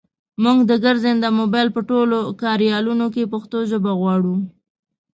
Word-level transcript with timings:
مونږ 0.43 0.59
د 0.65 0.71
ګرځنده 0.83 1.29
مبایل 1.39 1.69
په 1.75 1.81
ټولو 1.89 2.17
کاریالونو 2.41 3.05
کې 3.13 3.31
پښتو 3.33 3.57
ژبه 3.69 3.91
غواړو. 3.99 4.35